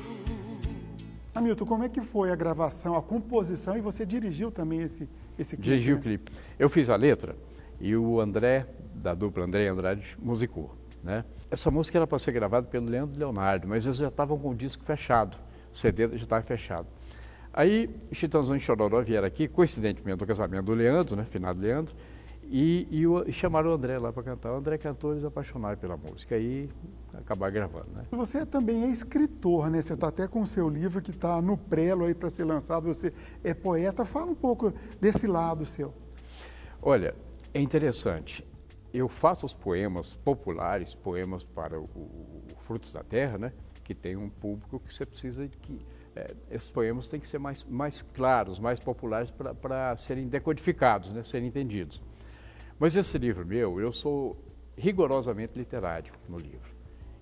Hamilton, 1.34 1.66
como 1.66 1.84
é 1.84 1.88
que 1.88 2.00
foi 2.00 2.30
a 2.30 2.36
gravação, 2.36 2.96
a 2.96 3.02
composição 3.02 3.76
e 3.76 3.80
você 3.80 4.06
dirigiu 4.06 4.50
também 4.50 4.80
esse, 4.80 5.08
esse 5.38 5.56
clipe? 5.56 5.70
Dirigi 5.70 5.92
né? 5.92 5.98
o 5.98 6.02
clipe. 6.02 6.32
Eu 6.58 6.70
fiz 6.70 6.88
a 6.88 6.96
letra 6.96 7.36
e 7.80 7.94
o 7.94 8.20
André, 8.20 8.66
da 8.94 9.14
dupla 9.14 9.44
André 9.44 9.68
Andrade, 9.68 10.16
musicou. 10.18 10.74
Né? 11.02 11.24
Essa 11.50 11.70
música 11.70 11.98
era 11.98 12.06
para 12.06 12.18
ser 12.18 12.32
gravada 12.32 12.66
pelo 12.66 12.86
Leandro 12.86 13.18
Leonardo, 13.18 13.68
mas 13.68 13.84
eles 13.84 13.98
já 13.98 14.08
estavam 14.08 14.38
com 14.38 14.50
o 14.50 14.54
disco 14.54 14.84
fechado, 14.84 15.36
o 15.72 15.76
CD 15.76 16.08
já 16.08 16.24
estava 16.24 16.42
fechado. 16.42 16.86
Aí, 17.52 17.90
Chitãozinho 18.12 18.56
e 18.56 18.60
Chororó 18.60 19.02
vieram 19.02 19.26
aqui, 19.26 19.48
coincidentemente 19.48 20.18
do 20.18 20.26
casamento 20.26 20.66
do 20.66 20.74
Leandro, 20.74 21.16
né, 21.16 21.26
finado 21.28 21.60
Leandro, 21.60 21.94
e, 22.52 22.88
e, 22.90 23.06
o, 23.06 23.22
e, 23.28 23.32
chamaram 23.32 23.70
o 23.70 23.74
André 23.74 23.96
lá 23.96 24.12
para 24.12 24.24
cantar. 24.24 24.52
O 24.52 24.56
André 24.56 24.76
cantou, 24.76 25.12
eles 25.12 25.22
apaixonaram 25.22 25.78
pela 25.78 25.96
música. 25.96 26.34
Aí 26.34 26.68
acabaram 27.14 27.54
gravando, 27.54 27.86
né? 27.94 28.04
Você 28.10 28.44
também 28.44 28.82
é 28.82 28.88
escritor, 28.88 29.70
né? 29.70 29.80
Você 29.80 29.94
está 29.94 30.08
até 30.08 30.26
com 30.26 30.40
o 30.40 30.46
seu 30.46 30.68
livro 30.68 31.00
que 31.00 31.12
está 31.12 31.40
no 31.40 31.56
prelo 31.56 32.06
aí 32.06 32.12
para 32.12 32.28
ser 32.28 32.44
lançado. 32.44 32.92
Você 32.92 33.14
é 33.44 33.54
poeta. 33.54 34.04
Fala 34.04 34.32
um 34.32 34.34
pouco 34.34 34.74
desse 35.00 35.28
lado 35.28 35.64
seu. 35.64 35.94
Olha, 36.82 37.14
é 37.54 37.60
interessante. 37.60 38.44
Eu 38.92 39.08
faço 39.08 39.46
os 39.46 39.54
poemas 39.54 40.16
populares, 40.16 40.92
poemas 40.92 41.44
para 41.44 41.78
o, 41.78 41.84
o, 41.84 42.42
o 42.52 42.56
Frutos 42.66 42.92
da 42.92 43.04
Terra, 43.04 43.38
né? 43.38 43.52
Que 43.84 43.94
tem 43.94 44.16
um 44.16 44.28
público 44.28 44.80
que 44.80 44.92
você 44.92 45.06
precisa 45.06 45.46
de 45.46 45.56
que 45.56 45.78
é, 46.16 46.34
esses 46.50 46.68
poemas 46.68 47.06
têm 47.06 47.20
que 47.20 47.28
ser 47.28 47.38
mais, 47.38 47.64
mais 47.64 48.02
claros, 48.02 48.58
mais 48.58 48.80
populares 48.80 49.30
para 49.30 49.96
serem 49.96 50.26
decodificados, 50.26 51.12
né? 51.12 51.22
Serem 51.22 51.46
entendidos. 51.46 52.02
Mas 52.80 52.96
esse 52.96 53.18
livro 53.18 53.44
meu, 53.44 53.78
eu 53.78 53.92
sou 53.92 54.42
rigorosamente 54.74 55.52
literário 55.56 56.14
no 56.26 56.38
livro. 56.38 56.70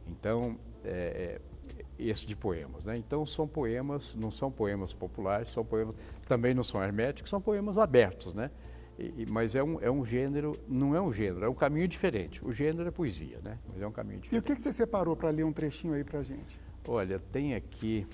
Então, 0.07 0.57
é, 0.85 1.41
é, 1.77 1.85
esse 1.99 2.25
de 2.25 2.37
poemas, 2.37 2.85
né? 2.85 2.97
Então 2.97 3.27
são 3.27 3.49
poemas, 3.49 4.15
não 4.15 4.31
são 4.31 4.53
poemas 4.53 4.93
populares, 4.93 5.50
são 5.50 5.65
poemas, 5.65 5.97
também 6.29 6.55
não 6.55 6.62
são 6.62 6.81
herméticos, 6.81 7.29
são 7.29 7.41
poemas 7.41 7.77
abertos, 7.77 8.33
né? 8.33 8.53
E, 8.97 9.27
mas 9.29 9.57
é 9.57 9.62
um, 9.62 9.81
é 9.81 9.91
um 9.91 10.07
gênero, 10.07 10.53
não 10.69 10.95
é 10.95 11.00
um 11.00 11.12
gênero, 11.12 11.45
é 11.45 11.49
um 11.49 11.55
caminho 11.55 11.88
diferente. 11.88 12.45
O 12.45 12.53
gênero 12.53 12.87
é 12.87 12.93
poesia, 12.93 13.41
né? 13.43 13.59
Mas 13.69 13.83
é 13.83 13.87
um 13.87 13.93
caminho 13.93 14.21
diferente. 14.21 14.37
E 14.37 14.38
o 14.38 14.43
que, 14.43 14.55
que 14.55 14.62
você 14.62 14.73
separou 14.73 15.17
para 15.17 15.31
ler 15.31 15.45
um 15.45 15.53
trechinho 15.53 15.95
aí 15.95 16.05
para 16.05 16.23
gente? 16.23 16.61
Olha, 16.87 17.19
tem 17.33 17.55
aqui, 17.57 18.07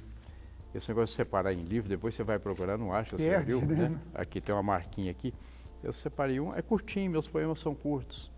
esse 0.75 0.89
negócio 0.89 1.15
de 1.15 1.23
separar 1.23 1.53
em 1.53 1.63
livro, 1.63 1.91
depois 1.91 2.15
você 2.15 2.25
vai 2.25 2.39
procurar, 2.39 2.79
não 2.79 2.93
acha, 2.93 3.17
Perde, 3.17 3.53
você 3.53 3.67
viu? 3.67 3.77
Né? 3.77 4.01
Aqui 4.15 4.41
tem 4.41 4.55
uma 4.55 4.63
marquinha 4.63 5.11
aqui. 5.11 5.33
Eu 5.85 5.93
separei 5.93 6.41
um, 6.41 6.55
é 6.55 6.63
curtinho, 6.63 7.11
meus 7.11 7.29
poemas 7.29 7.59
são 7.59 7.75
curtos. 7.75 8.33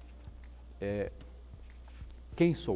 É, 0.80 1.12
quem 2.34 2.54
sou? 2.54 2.74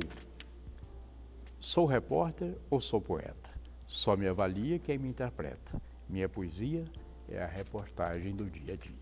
Sou 1.58 1.86
repórter 1.86 2.56
ou 2.70 2.80
sou 2.80 3.00
poeta? 3.00 3.50
Só 3.84 4.16
me 4.16 4.28
avalia 4.28 4.78
quem 4.78 4.96
me 4.96 5.08
interpreta. 5.08 5.82
Minha 6.08 6.28
poesia 6.28 6.84
é 7.28 7.42
a 7.42 7.46
reportagem 7.48 8.32
do 8.32 8.48
dia 8.48 8.74
a 8.74 8.76
dia. 8.76 8.94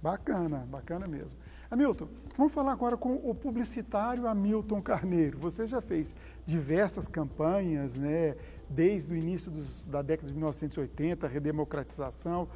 Bacana, 0.00 0.58
bacana 0.58 1.08
mesmo. 1.08 1.36
Hamilton, 1.68 2.06
vamos 2.36 2.52
falar 2.52 2.70
agora 2.70 2.96
com 2.96 3.14
o 3.16 3.34
publicitário 3.34 4.28
Hamilton 4.28 4.80
Carneiro. 4.80 5.38
Você 5.38 5.66
já 5.66 5.80
fez 5.80 6.14
diversas 6.46 7.08
campanhas, 7.08 7.96
né, 7.96 8.36
desde 8.68 9.12
o 9.12 9.16
início 9.16 9.50
dos, 9.50 9.86
da 9.86 10.02
década 10.02 10.28
de 10.28 10.34
1980, 10.34 11.26
redemocratização. 11.26 12.48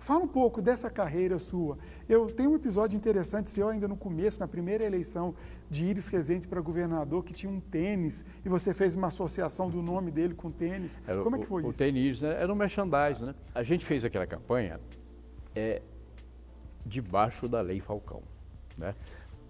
Fala 0.00 0.24
um 0.24 0.28
pouco 0.28 0.62
dessa 0.62 0.88
carreira 0.88 1.38
sua. 1.38 1.76
Eu 2.08 2.26
tenho 2.26 2.50
um 2.50 2.56
episódio 2.56 2.96
interessante 2.96 3.50
seu 3.50 3.68
ainda 3.68 3.86
no 3.86 3.96
começo, 3.96 4.40
na 4.40 4.48
primeira 4.48 4.82
eleição 4.84 5.34
de 5.68 5.84
Iris 5.84 6.08
Rezende 6.08 6.48
para 6.48 6.60
governador, 6.62 7.22
que 7.22 7.34
tinha 7.34 7.52
um 7.52 7.60
tênis 7.60 8.24
e 8.44 8.48
você 8.48 8.72
fez 8.72 8.96
uma 8.96 9.08
associação 9.08 9.68
do 9.68 9.82
nome 9.82 10.10
dele 10.10 10.34
com 10.34 10.50
tênis. 10.50 10.98
Era 11.06 11.22
Como 11.22 11.36
o, 11.36 11.38
é 11.38 11.42
que 11.42 11.46
foi 11.46 11.62
o 11.62 11.70
isso? 11.70 11.78
tênis 11.78 12.22
né, 12.22 12.34
era 12.42 12.50
um 12.50 12.56
merchandising, 12.56 13.26
né? 13.26 13.34
A 13.54 13.62
gente 13.62 13.84
fez 13.84 14.02
aquela 14.02 14.26
campanha 14.26 14.80
é, 15.54 15.82
debaixo 16.86 17.46
da 17.46 17.60
lei 17.60 17.78
Falcão, 17.80 18.22
né? 18.78 18.94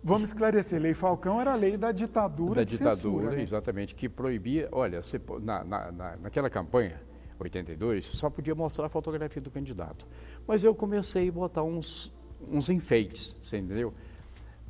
Vamos 0.02 0.30
esclarecer, 0.30 0.80
Lei 0.80 0.94
Falcão 0.94 1.38
era 1.40 1.52
a 1.52 1.54
lei 1.54 1.76
da 1.76 1.92
ditadura 1.92 2.56
da 2.56 2.64
de 2.64 2.70
ditadura, 2.72 2.96
censura, 2.96 3.36
né? 3.36 3.42
exatamente, 3.42 3.94
que 3.94 4.08
proibia, 4.08 4.66
olha, 4.72 5.02
na, 5.42 5.62
na- 5.62 6.16
naquela 6.22 6.48
campanha, 6.48 6.98
82, 7.46 8.06
só 8.06 8.28
podia 8.30 8.54
mostrar 8.54 8.86
a 8.86 8.88
fotografia 8.88 9.40
do 9.42 9.50
candidato. 9.50 10.06
Mas 10.46 10.62
eu 10.64 10.74
comecei 10.74 11.28
a 11.28 11.32
botar 11.32 11.62
uns, 11.62 12.12
uns 12.50 12.68
enfeites, 12.68 13.36
você 13.42 13.58
entendeu? 13.58 13.92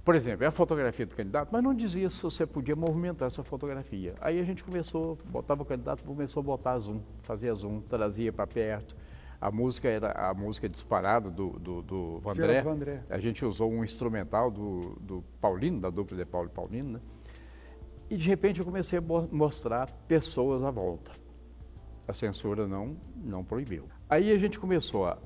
Por 0.05 0.15
exemplo, 0.15 0.45
é 0.45 0.47
a 0.47 0.51
fotografia 0.51 1.05
do 1.07 1.15
candidato, 1.15 1.51
mas 1.53 1.63
não 1.63 1.75
dizia 1.75 2.09
se 2.09 2.23
você 2.23 2.47
podia 2.47 2.75
movimentar 2.75 3.27
essa 3.27 3.45
fotografia. 3.45 4.15
Aí 4.21 4.41
a 4.41 4.45
gente 4.45 4.65
começou, 4.65 5.19
botava 5.27 5.63
o 5.63 5.65
candidato, 5.65 6.03
começou 6.03 6.41
a 6.41 6.45
botar 6.45 6.79
zoom, 6.79 7.01
fazia 7.23 7.55
zoom, 7.55 7.81
trazia 7.83 8.33
para 8.33 8.47
perto. 8.47 8.97
A 9.39 9.51
música 9.51 9.89
era 9.89 10.13
a 10.13 10.35
música 10.35 10.69
disparada 10.69 11.31
do, 11.31 11.51
do, 11.59 11.83
do 11.83 12.19
Vandré. 12.21 12.61
A 13.11 13.19
gente 13.19 13.45
usou 13.45 13.71
um 13.71 13.85
instrumental 13.85 14.51
do, 14.51 14.99
do 15.01 15.25
Paulino, 15.41 15.81
da 15.81 15.91
dupla 15.91 16.17
de 16.17 16.25
Paulo 16.25 16.49
e 16.51 16.55
Paulino, 16.55 16.93
né? 16.95 17.01
E 18.11 18.17
de 18.17 18.27
repente 18.27 18.59
eu 18.59 18.65
comecei 18.67 18.99
a 18.99 19.03
mo- 19.03 19.29
mostrar 19.31 19.87
pessoas 20.09 20.63
à 20.63 20.71
volta. 20.71 21.13
A 22.11 22.13
censura 22.13 22.67
não, 22.67 22.97
não 23.25 23.45
proibiu. 23.45 23.85
Aí 24.09 24.33
a 24.33 24.37
gente 24.37 24.59
começou 24.59 25.07
a, 25.07 25.17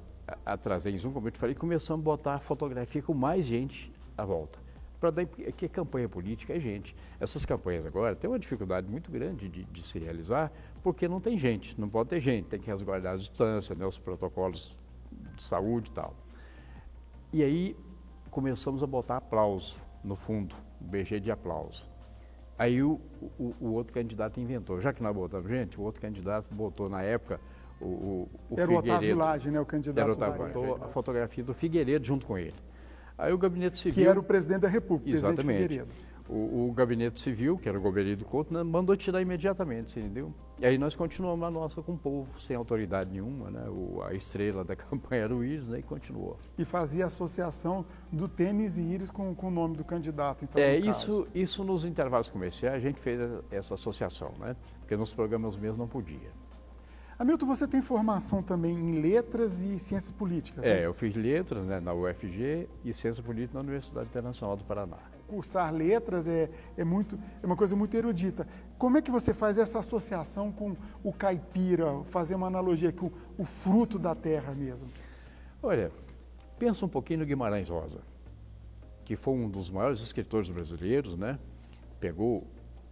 a- 0.44 0.54
trazer 0.58 0.90
em 0.90 0.98
Zoom, 0.98 1.12
como 1.12 1.26
eu 1.28 1.32
te 1.32 1.38
falei, 1.38 1.54
começamos 1.54 2.02
a 2.02 2.04
botar 2.04 2.38
fotografia 2.40 3.00
com 3.02 3.14
mais 3.14 3.46
gente 3.46 3.90
à 4.18 4.22
volta. 4.26 4.58
Para 5.00 5.10
daí, 5.10 5.24
porque 5.24 5.66
campanha 5.66 6.10
política 6.10 6.52
é 6.54 6.60
gente. 6.60 6.94
Essas 7.18 7.46
campanhas 7.46 7.86
agora 7.86 8.14
têm 8.14 8.28
uma 8.28 8.38
dificuldade 8.38 8.86
muito 8.90 9.10
grande 9.10 9.48
de, 9.48 9.62
de 9.64 9.82
se 9.82 9.98
realizar, 9.98 10.52
porque 10.82 11.08
não 11.08 11.22
tem 11.22 11.38
gente, 11.38 11.78
não 11.80 11.88
pode 11.88 12.10
ter 12.10 12.20
gente, 12.20 12.48
tem 12.48 12.60
que 12.60 12.66
resguardar 12.66 13.14
a 13.14 13.16
distância, 13.16 13.74
né, 13.74 13.86
os 13.86 13.96
protocolos 13.96 14.78
de 15.36 15.42
saúde 15.42 15.88
e 15.88 15.92
tal. 15.94 16.14
E 17.32 17.42
aí 17.42 17.74
começamos 18.30 18.82
a 18.82 18.86
botar 18.86 19.16
aplauso 19.16 19.76
no 20.02 20.14
fundo, 20.14 20.54
um 20.82 20.86
BG 20.86 21.18
de 21.18 21.30
aplauso. 21.30 21.88
Aí 22.58 22.82
o, 22.82 23.00
o, 23.38 23.54
o 23.60 23.72
outro 23.72 23.92
candidato 23.92 24.40
inventou, 24.40 24.80
já 24.80 24.92
que 24.92 25.02
nós 25.02 25.14
botamos 25.14 25.48
gente, 25.48 25.78
o 25.78 25.82
outro 25.82 26.00
candidato 26.00 26.46
botou 26.54 26.88
na 26.88 27.02
época 27.02 27.40
o, 27.80 27.84
o, 27.84 28.30
o 28.50 28.60
Era 28.60 28.70
o 28.70 28.76
Otávio. 28.76 29.16
Lage, 29.16 29.50
né, 29.50 29.60
o 29.60 29.66
candidato 29.66 29.98
Era 30.04 30.12
o 30.12 30.12
Otávio, 30.12 30.46
botou 30.46 30.84
a 30.84 30.88
fotografia 30.88 31.42
do 31.42 31.52
Figueiredo 31.52 32.04
junto 32.06 32.26
com 32.26 32.38
ele. 32.38 32.54
Aí 33.18 33.32
o 33.32 33.38
gabinete 33.38 33.78
civil. 33.78 34.02
Que 34.04 34.08
era 34.08 34.18
o 34.18 34.22
presidente 34.22 34.60
da 34.60 34.68
República, 34.68 35.08
o 35.08 35.10
presidente 35.10 35.40
Exatamente. 35.40 35.62
Figueiredo. 35.62 35.92
O, 36.28 36.68
o 36.68 36.72
gabinete 36.72 37.20
civil, 37.20 37.58
que 37.58 37.68
era 37.68 37.76
o 37.76 37.80
Goberido 37.80 38.24
Couto, 38.24 38.54
né, 38.54 38.62
mandou 38.62 38.96
tirar 38.96 39.20
imediatamente, 39.20 40.00
entendeu? 40.00 40.32
E 40.58 40.64
aí 40.64 40.78
nós 40.78 40.96
continuamos 40.96 41.46
a 41.46 41.50
nossa 41.50 41.82
com 41.82 41.92
o 41.92 41.98
povo, 41.98 42.40
sem 42.40 42.56
autoridade 42.56 43.10
nenhuma, 43.10 43.50
né? 43.50 43.68
O, 43.68 44.02
a 44.02 44.14
estrela 44.14 44.64
da 44.64 44.74
campanha 44.76 45.24
era 45.24 45.34
o 45.34 45.44
Íris, 45.44 45.68
né? 45.68 45.80
E 45.80 45.82
continuou. 45.82 46.38
E 46.56 46.64
fazia 46.64 47.04
associação 47.04 47.84
do 48.10 48.26
tênis 48.26 48.78
e 48.78 48.82
íris 48.82 49.10
com, 49.10 49.34
com 49.34 49.48
o 49.48 49.50
nome 49.50 49.76
do 49.76 49.84
candidato. 49.84 50.44
Então, 50.44 50.62
é, 50.62 50.78
no 50.78 50.86
caso. 50.86 50.98
isso, 50.98 51.28
isso 51.34 51.64
nos 51.64 51.84
intervalos 51.84 52.30
comerciais 52.30 52.76
a 52.76 52.80
gente 52.80 53.00
fez 53.00 53.20
essa 53.50 53.74
associação, 53.74 54.32
né? 54.38 54.56
Porque 54.80 54.96
nos 54.96 55.12
programas 55.12 55.56
mesmo 55.56 55.76
não 55.76 55.88
podia. 55.88 56.32
Hamilton, 57.18 57.46
você 57.46 57.68
tem 57.68 57.80
formação 57.80 58.42
também 58.42 58.74
em 58.74 59.00
letras 59.00 59.60
e 59.60 59.78
ciências 59.78 60.10
políticas, 60.10 60.64
né? 60.64 60.80
É, 60.80 60.86
eu 60.86 60.92
fiz 60.92 61.14
letras 61.14 61.64
né, 61.64 61.78
na 61.78 61.94
UFG 61.94 62.68
e 62.84 62.92
ciência 62.92 63.22
política 63.22 63.54
na 63.54 63.60
Universidade 63.60 64.08
Internacional 64.08 64.56
do 64.56 64.64
Paraná. 64.64 64.96
Cursar 65.26 65.72
letras 65.72 66.26
é, 66.26 66.50
é, 66.76 66.84
muito, 66.84 67.18
é 67.42 67.46
uma 67.46 67.56
coisa 67.56 67.74
muito 67.74 67.96
erudita. 67.96 68.46
Como 68.78 68.98
é 68.98 69.02
que 69.02 69.10
você 69.10 69.32
faz 69.32 69.58
essa 69.58 69.78
associação 69.78 70.52
com 70.52 70.76
o 71.02 71.12
caipira, 71.12 72.02
fazer 72.04 72.34
uma 72.34 72.46
analogia 72.46 72.92
com 72.92 73.10
o 73.38 73.44
fruto 73.44 73.98
da 73.98 74.14
terra 74.14 74.54
mesmo? 74.54 74.88
Olha, 75.62 75.90
pensa 76.58 76.84
um 76.84 76.88
pouquinho 76.88 77.20
no 77.20 77.26
Guimarães 77.26 77.68
Rosa, 77.68 78.00
que 79.04 79.16
foi 79.16 79.34
um 79.34 79.48
dos 79.48 79.70
maiores 79.70 80.00
escritores 80.00 80.50
brasileiros, 80.50 81.16
né? 81.16 81.38
Pegou 81.98 82.46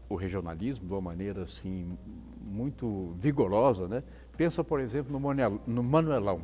o 0.08 0.14
regionalismo 0.14 0.86
de 0.86 0.92
uma 0.92 1.00
maneira 1.00 1.42
assim 1.42 1.96
muito 2.40 3.14
vigorosa, 3.18 3.88
né? 3.88 4.02
Pensa, 4.36 4.62
por 4.62 4.80
exemplo, 4.80 5.12
no, 5.12 5.20
Manuel, 5.20 5.60
no 5.66 5.82
Manuelão 5.82 6.40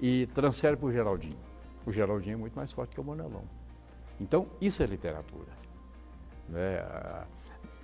e 0.00 0.26
transfere 0.28 0.76
para 0.76 0.86
o 0.86 0.92
Geraldinho. 0.92 1.38
O 1.86 1.92
Geraldinho 1.92 2.34
é 2.34 2.36
muito 2.36 2.54
mais 2.54 2.72
forte 2.72 2.94
que 2.94 3.00
o 3.00 3.04
Manuelão. 3.04 3.44
Então, 4.20 4.46
isso 4.60 4.82
é 4.82 4.86
literatura. 4.86 5.48
Né? 6.48 6.84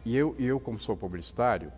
E 0.05 0.16
eu, 0.16 0.35
eu, 0.38 0.61
como 0.61 0.78
sou 0.78 0.97
publicitário, 0.97 1.73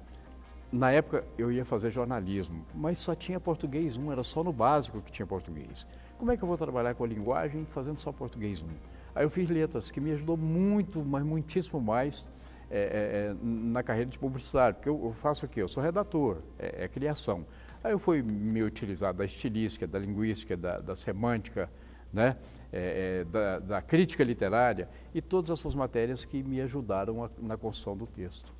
na 0.71 0.91
época 0.91 1.25
eu 1.39 1.51
ia 1.51 1.65
fazer 1.65 1.91
jornalismo, 1.91 2.67
mas 2.75 2.99
só 2.99 3.15
tinha 3.15 3.41
português 3.41 3.97
1, 3.97 4.13
era 4.13 4.23
só 4.23 4.45
no 4.45 4.53
básico 4.53 5.01
que 5.01 5.13
tinha 5.13 5.27
português. 5.27 5.87
Como 6.19 6.31
é 6.31 6.37
que 6.37 6.43
eu 6.43 6.49
vou 6.49 6.59
trabalhar 6.59 6.95
com 6.95 7.05
a 7.05 7.07
linguagem 7.07 7.65
fazendo 7.67 8.01
só 8.01 8.13
português 8.13 8.61
1? 8.61 8.67
Aí 9.15 9.25
eu 9.25 9.31
fiz 9.31 9.49
letras, 9.49 9.91
que 9.91 10.01
me 10.01 10.13
ajudou 10.13 10.37
muito, 10.37 11.03
mas 11.05 11.23
muitíssimo 11.23 11.81
mais 11.81 12.29
é, 12.71 12.79
é, 12.79 12.81
é, 12.81 13.37
na 13.43 13.83
carreira 13.83 14.11
de 14.11 14.19
publicitário, 14.19 14.75
porque 14.75 14.89
eu, 14.89 15.01
eu 15.03 15.15
faço 15.15 15.47
o 15.47 15.49
quê? 15.49 15.63
Eu 15.63 15.69
sou 15.69 15.83
redator, 15.83 16.43
é, 16.59 16.85
é 16.85 16.89
criação. 16.89 17.47
Aí 17.83 17.93
eu 17.93 17.99
fui 17.99 18.21
me 18.21 18.63
utilizar 18.63 19.15
da 19.15 19.25
estilística, 19.25 19.87
da 19.87 19.99
linguística, 19.99 20.57
da, 20.57 20.79
da 20.81 20.97
semântica, 20.97 21.71
né? 22.13 22.37
É, 22.71 23.23
é, 23.23 23.25
da, 23.25 23.59
da 23.61 23.81
crítica 23.81 24.23
literária 24.23 24.91
e 25.15 25.23
todas 25.23 25.59
essas 25.59 25.75
matérias 25.75 26.27
que 26.27 26.43
me 26.43 26.61
ajudaram 26.61 27.25
a, 27.25 27.31
na 27.41 27.57
construção 27.57 27.97
do 27.97 28.07
texto. 28.07 28.53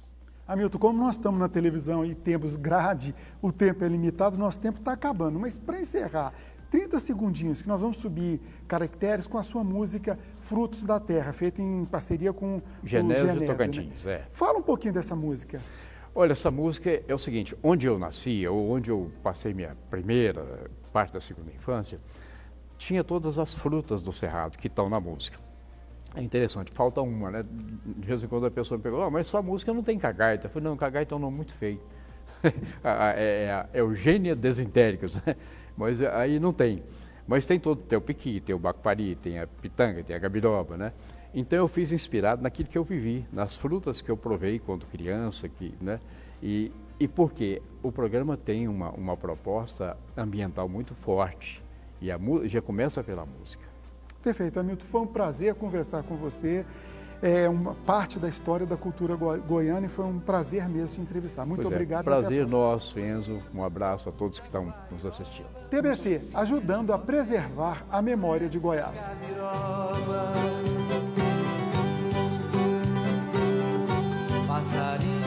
Hamilton, 0.47 0.79
como 0.79 0.99
nós 0.99 1.17
estamos 1.17 1.39
na 1.39 1.47
televisão 1.47 2.07
e 2.07 2.15
temos 2.15 2.57
grade, 2.57 3.15
o 3.43 3.53
tempo 3.53 3.85
é 3.85 3.89
limitado, 3.89 4.39
nosso 4.39 4.59
tempo 4.59 4.79
está 4.79 4.93
acabando. 4.93 5.39
Mas 5.39 5.59
para 5.59 5.79
encerrar, 5.79 6.33
30 6.71 6.99
segundinhos 7.01 7.63
que 7.63 7.69
nós 7.69 7.83
vamos 7.83 7.99
subir 7.99 8.41
caracteres 8.67 9.27
com 9.27 9.37
a 9.37 9.43
sua 9.43 9.63
música 9.63 10.19
Frutos 10.41 10.85
da 10.85 10.99
Terra, 10.99 11.33
feita 11.35 11.61
em 11.61 11.85
parceria 11.85 12.33
com 12.33 12.63
Genésio 12.83 13.25
o 13.25 13.29
Genésio. 13.29 13.47
Tocantins, 13.47 14.05
né? 14.05 14.13
é. 14.13 14.27
Fala 14.31 14.59
um 14.59 14.63
pouquinho 14.63 14.95
dessa 14.95 15.15
música. 15.15 15.61
Olha, 16.15 16.33
essa 16.33 16.51
música 16.51 17.03
é 17.07 17.15
o 17.15 17.19
seguinte: 17.19 17.57
onde 17.63 17.87
eu 17.87 17.99
nasci, 17.99 18.47
ou 18.47 18.71
onde 18.71 18.91
eu 18.91 19.11
passei 19.23 19.53
minha 19.53 19.77
primeira 19.91 20.71
parte 20.93 21.13
da 21.13 21.21
segunda 21.21 21.51
infância, 21.53 21.99
tinha 22.79 23.03
todas 23.05 23.39
as 23.39 23.53
frutas 23.53 24.01
do 24.01 24.13
cerrado 24.13 24.57
que 24.57 24.69
estão 24.69 24.89
na 24.89 25.01
música. 25.01 25.39
É 26.15 26.23
interessante, 26.23 26.73
falta 26.73 27.03
uma, 27.03 27.31
né? 27.31 27.45
De 27.85 28.07
vez 28.07 28.23
em 28.23 28.29
quando 28.29 28.47
a 28.47 28.51
pessoa 28.51 28.81
pergunta, 28.81 29.07
oh, 29.07 29.11
mas 29.11 29.27
sua 29.27 29.43
música 29.43 29.75
não 29.75 29.83
tem 29.83 29.99
cagaita. 29.99 30.47
Eu 30.47 30.51
falei, 30.51 30.69
não, 30.69 30.77
cagaita 30.77 31.15
é 31.15 31.17
um 31.17 31.21
nome 31.21 31.37
muito 31.37 31.53
feio. 31.55 31.81
é, 32.83 33.45
é 33.45 33.53
a 33.53 33.69
Eugênia 33.75 34.35
Desentéricos, 34.35 35.15
né? 35.17 35.37
Mas 35.77 36.01
aí 36.01 36.41
não 36.41 36.53
tem. 36.53 36.83
Mas 37.27 37.45
tem 37.45 37.61
todo, 37.61 37.83
tem 37.83 37.99
o 37.99 38.01
piqui, 38.01 38.41
tem 38.41 38.55
o 38.55 38.59
bacupari, 38.59 39.15
tem 39.17 39.39
a 39.39 39.47
pitanga, 39.47 40.03
tem 40.03 40.17
a 40.17 40.19
gabiroba, 40.19 40.79
né? 40.79 40.93
Então 41.35 41.59
eu 41.59 41.69
fiz 41.69 41.93
inspirado 41.93 42.43
naquilo 42.43 42.71
que 42.71 42.79
eu 42.79 42.85
vivi, 42.85 43.27
nas 43.31 43.55
frutas 43.55 44.01
que 44.01 44.11
eu 44.11 44.17
provei 44.17 44.59
quando 44.59 44.87
criança, 44.87 45.47
que, 45.47 45.75
né? 45.79 46.01
E, 46.43 46.73
e 46.99 47.07
porque 47.07 47.61
o 47.83 47.93
programa 47.93 48.37
tem 48.37 48.67
uma, 48.67 48.91
uma 48.91 49.17
proposta 49.17 49.97
ambiental 50.17 50.69
muito 50.69 50.95
forte 50.95 51.63
e 52.01 52.11
a 52.11 52.19
já 52.45 52.61
começa 52.63 53.03
pela 53.03 53.25
música. 53.27 53.65
Perfeito, 54.23 54.59
Hamilton. 54.61 54.85
Foi 54.85 55.01
um 55.03 55.07
prazer 55.07 55.55
conversar 55.55 56.03
com 56.03 56.17
você. 56.17 56.65
É 57.21 57.49
uma 57.49 57.75
parte 57.75 58.17
da 58.19 58.29
história 58.29 58.65
da 58.65 58.77
cultura 58.77 59.17
goi- 59.17 59.41
goiana 59.41 59.87
e 59.87 59.89
foi 59.89 60.05
um 60.05 60.21
prazer 60.21 60.69
mesmo 60.69 60.97
te 60.97 61.01
entrevistar. 61.01 61.45
Muito 61.45 61.63
Pois 61.63 61.73
é, 61.73 61.75
obrigado. 61.75 62.01
a 62.03 62.05
prazer 62.05 62.47
nosso, 62.47 62.99
Enzo. 63.01 63.43
Um 63.53 63.65
abraço 63.65 64.09
a 64.09 64.13
todos 64.13 64.39
que 64.39 64.47
estão 64.47 64.73
nos 64.91 65.05
assistindo. 65.05 65.49
TBC, 65.69 66.23
ajudando 66.33 66.93
a 66.93 66.99
preservar 66.99 67.85
a 67.91 68.01
memória 68.01 68.49
de 68.49 68.59
Goiás. 68.61 69.11
Passarinho 74.47 75.18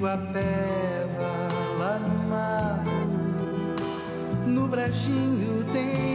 guapeva 0.00 1.30
lá 1.78 1.98
no 1.98 2.28
mato. 2.30 2.90
No 4.46 4.66
brejinho 4.66 5.62
tem 5.72 6.09